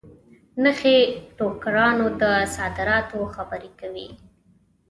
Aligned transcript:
نخې 0.63 0.97
ټوکرانو 1.37 2.05
د 2.21 2.23
صادراتو 2.55 3.19
خبري 3.35 3.71
کوي. 3.79 4.07